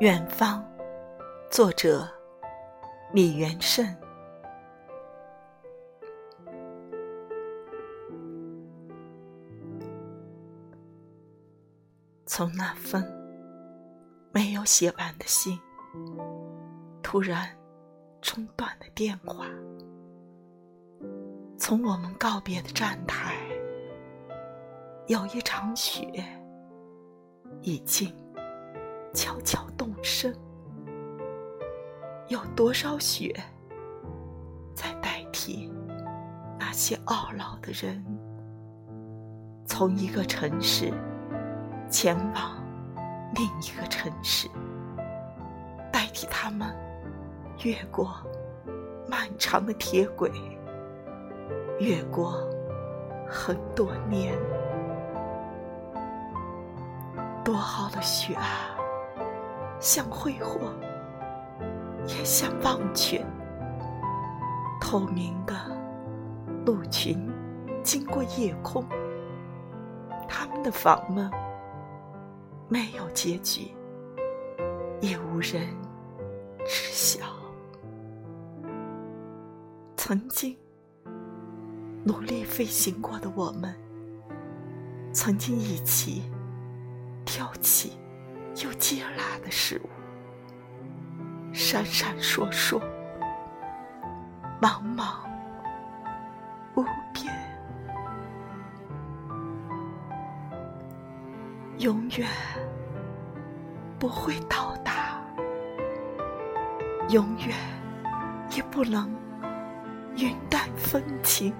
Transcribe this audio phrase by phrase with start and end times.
[0.00, 0.62] 远方，
[1.50, 2.06] 作者
[3.14, 3.82] 李元胜。
[12.26, 13.02] 从那封
[14.32, 15.58] 没有写完的信，
[17.02, 17.48] 突然
[18.20, 19.46] 中断的电话，
[21.56, 23.34] 从我们告别的站台，
[25.06, 26.22] 有一场雪
[27.62, 28.14] 已经。
[29.14, 29.66] 悄悄
[30.02, 30.32] 生，
[32.28, 33.34] 有多少雪
[34.74, 35.70] 在代替
[36.58, 38.04] 那些懊恼的人，
[39.66, 40.92] 从一个城市
[41.90, 42.62] 前往
[43.34, 44.48] 另一个城市，
[45.92, 46.68] 代替他们
[47.64, 48.14] 越过
[49.08, 50.30] 漫长的铁轨，
[51.80, 52.48] 越过
[53.28, 54.36] 很多年，
[57.44, 58.75] 多好的雪啊！
[59.80, 60.72] 像挥霍，
[62.06, 63.24] 也像忘却。
[64.80, 65.54] 透明的
[66.64, 67.28] 鹿群
[67.82, 68.84] 经过夜空，
[70.28, 71.30] 他们的访问
[72.68, 73.72] 没有结局，
[75.00, 75.66] 也无人
[76.64, 77.26] 知晓。
[79.96, 80.56] 曾经
[82.04, 83.74] 努力飞行过的我们，
[85.12, 86.30] 曾经一起
[87.24, 87.98] 挑起。
[88.64, 89.88] 又接纳的事物，
[91.52, 92.80] 闪闪烁烁，
[94.60, 95.18] 茫茫
[96.74, 96.82] 无
[97.12, 97.30] 边，
[101.78, 102.26] 永远
[103.98, 105.20] 不会到达，
[107.10, 107.54] 永远
[108.56, 109.14] 也不能
[110.16, 111.52] 云淡风轻。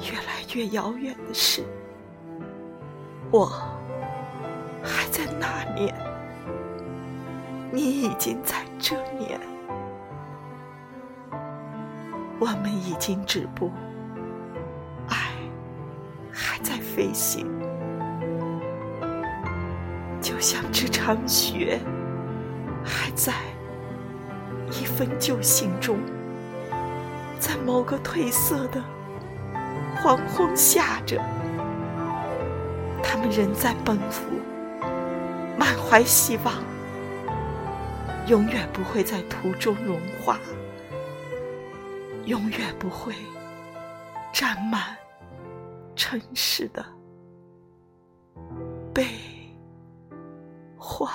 [0.00, 1.62] 越来越遥远的事，
[3.30, 3.73] 我。
[5.14, 5.94] 在那年，
[7.70, 9.38] 你已经在这年，
[12.40, 13.70] 我们已经止步，
[15.08, 15.16] 爱
[16.32, 17.46] 还在飞行，
[20.20, 21.78] 就像这场雪
[22.84, 23.34] 还在
[24.72, 25.96] 一封旧信中，
[27.38, 28.82] 在某个褪色的
[30.02, 31.22] 黄昏下着，
[33.00, 34.24] 他们仍在奔赴。
[35.58, 36.54] 满怀希望，
[38.26, 40.38] 永远不会在途中融化，
[42.26, 43.14] 永远不会
[44.32, 44.96] 沾满
[45.94, 46.84] 尘世的
[48.92, 49.06] 悲
[50.76, 51.08] 欢。